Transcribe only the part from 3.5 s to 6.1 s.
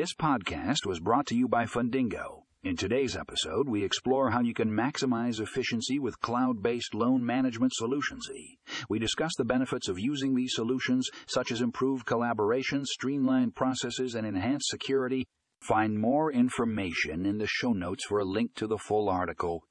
we explore how you can maximize efficiency